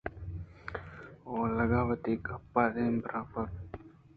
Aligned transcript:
اولگا 1.31 1.79
ءَوتی 1.85 2.13
گپ 2.25 2.53
دیم 2.75 2.95
ءَ 2.99 3.03
بران 3.05 3.23
کُت 3.31 3.51